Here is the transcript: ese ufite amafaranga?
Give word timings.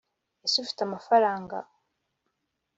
ese 0.45 0.55
ufite 0.63 0.81
amafaranga? 0.83 1.57